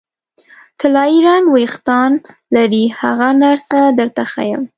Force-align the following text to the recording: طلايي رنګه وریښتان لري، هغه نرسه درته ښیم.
طلايي 0.79 1.17
رنګه 1.27 1.49
وریښتان 1.53 2.11
لري، 2.55 2.83
هغه 2.99 3.29
نرسه 3.41 3.79
درته 3.99 4.23
ښیم. 4.31 4.61